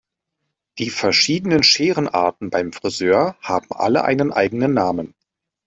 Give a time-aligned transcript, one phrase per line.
[0.79, 5.13] Die verschiedenen Scherenarten beim Frisör haben alle einen eigenen Namen.